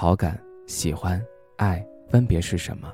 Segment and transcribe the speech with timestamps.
[0.00, 1.20] 好感、喜欢、
[1.56, 2.88] 爱分别是什么？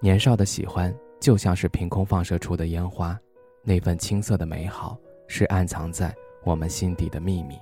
[0.00, 3.18] 年少的喜欢就像是凭空放射出的烟花，
[3.64, 6.14] 那份青涩的美好是暗藏在
[6.44, 7.58] 我们心底的秘密。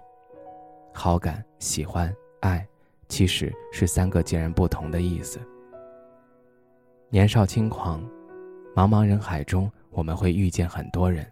[0.93, 2.69] 好感、喜欢、爱
[3.09, 5.41] 其实是三个截然不同的意思。
[7.09, 8.07] 年少轻狂，
[8.77, 11.27] 茫茫人海中，我们会遇见很多人。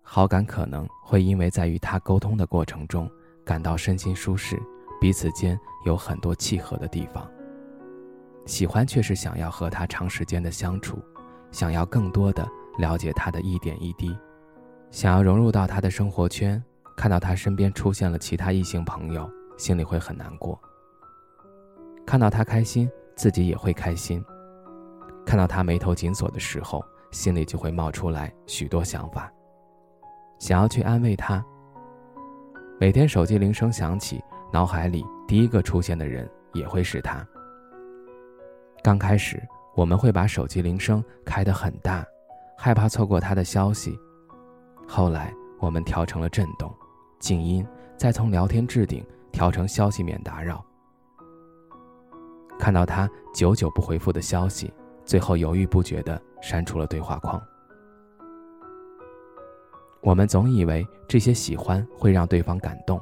[0.00, 3.06] 好感可能会因为在与他沟通的过程中
[3.44, 4.58] 感到身心舒适。
[5.00, 7.28] 彼此间有很多契合的地方。
[8.46, 10.98] 喜欢却是想要和他长时间的相处，
[11.50, 14.16] 想要更多的了解他的一点一滴，
[14.90, 16.62] 想要融入到他的生活圈。
[16.96, 20.60] 看到他身边出现了其他异性朋友，心里会很难过。
[22.04, 24.24] 看到他开心，自己也会开心。
[25.24, 26.82] 看到他眉头紧锁的时候，
[27.12, 29.30] 心里就会冒出来许多想法，
[30.40, 31.44] 想要去安慰他。
[32.80, 34.20] 每天手机铃声响起。
[34.52, 37.26] 脑海里第一个出现的人也会是他。
[38.82, 39.42] 刚开始，
[39.74, 42.04] 我们会把手机铃声开得很大，
[42.56, 43.98] 害怕错过他的消息。
[44.86, 46.72] 后来，我们调成了震动、
[47.18, 50.64] 静音，再从聊天置顶调成消息免打扰。
[52.58, 54.72] 看到他久久不回复的消息，
[55.04, 57.40] 最后犹豫不决地删除了对话框。
[60.00, 63.00] 我们总以为这些喜欢会让对方感动。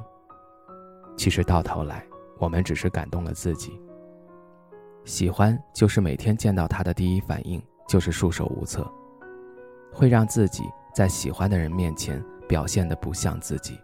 [1.17, 2.05] 其实到头来，
[2.37, 3.81] 我们只是感动了自己。
[5.03, 8.89] 喜欢就是每天见到他的第一反应就是束手无策，
[9.91, 13.79] 会让自己在喜欢的人面前表现的不像自己。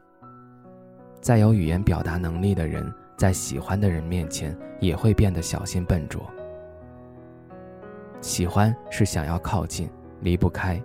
[1.21, 6.21] 再有语言表达能力的人，在喜欢的人面前也会变得小心笨拙。
[8.21, 9.89] 喜欢是想要靠近，
[10.21, 10.81] 离不开，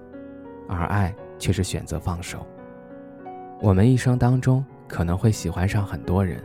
[0.66, 2.46] 而爱却是选择放手。
[3.60, 4.64] 我们一生当中。
[4.88, 6.42] 可能会喜欢上很多人，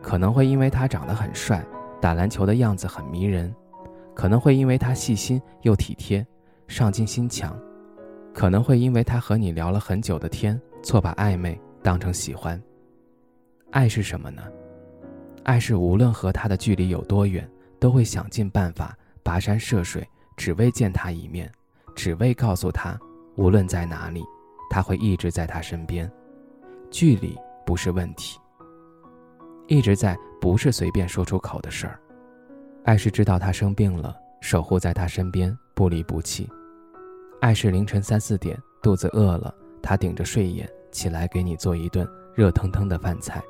[0.00, 1.64] 可能会因为他长得很帅，
[2.00, 3.54] 打篮球的样子很迷人，
[4.14, 6.26] 可能会因为他细心又体贴，
[6.66, 7.56] 上进心强，
[8.34, 12.60] 可能会因为他和你聊了很久的天，错把暧昧当成喜欢。
[13.70, 14.42] 爱是什么呢？
[15.44, 17.48] 爱是无论和他的距离有多远，
[17.78, 21.50] 都会想尽办法跋山涉水，只为见他一面，
[21.94, 22.98] 只为告诉他，
[23.36, 24.24] 无论在哪里，
[24.70, 26.10] 他会一直在他身边。
[26.92, 28.38] 距离不是问题，
[29.66, 31.98] 一直在不是随便说出口的事儿。
[32.84, 36.46] 爱是知道他生病了，守护在他身边，不离不弃。
[37.40, 43.42] 爱是凌晨三四点肚子饿了，他顶着睡眼起来给你做一顿热腾腾的饭菜。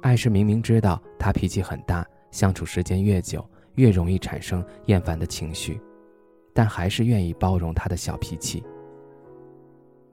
[0.00, 3.44] 爱是明明知道他脾气很大，相处时间越久
[3.74, 5.80] 越容易产生厌烦的情绪，
[6.54, 8.62] 但还是愿意包容他的小脾气。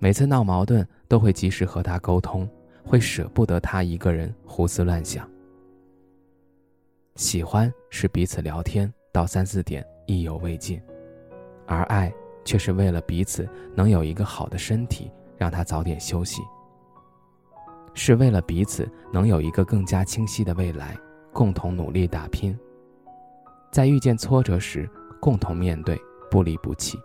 [0.03, 2.45] 每次闹矛盾都会及时和他沟通，
[2.83, 5.25] 会舍不得他一个人胡思乱想。
[7.15, 10.77] 喜欢是彼此聊天到三四点意犹未尽，
[11.65, 12.13] 而爱
[12.43, 16.41] 却是为了彼此能有一个好的身体，让他早点休息。
[17.93, 20.97] 是为了彼此能有一个更加清晰的未来，
[21.31, 22.59] 共同努力打拼。
[23.71, 24.85] 在遇见挫折时，
[25.21, 25.97] 共同面对，
[26.29, 26.99] 不离不弃。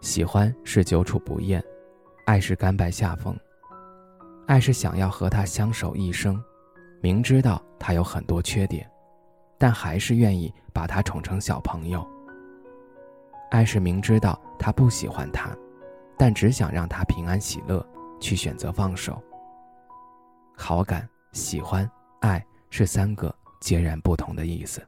[0.00, 1.62] 喜欢是久处不厌。
[2.26, 3.38] 爱是甘拜下风，
[4.46, 6.42] 爱是想要和他相守一生，
[7.02, 8.90] 明知道他有很多缺点，
[9.58, 12.06] 但还是愿意把他宠成小朋友。
[13.50, 15.54] 爱是明知道他不喜欢他，
[16.16, 17.86] 但只想让他平安喜乐，
[18.18, 19.22] 去选择放手。
[20.56, 21.88] 好感、喜欢、
[22.20, 24.82] 爱是三个截然不同的意思。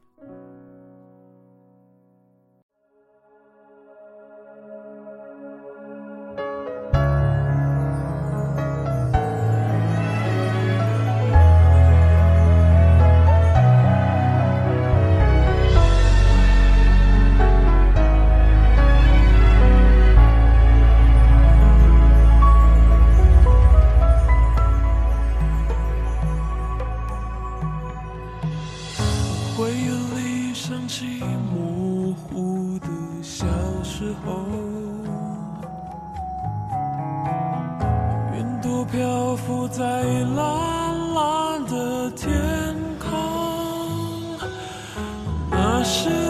[45.79, 46.26] 我是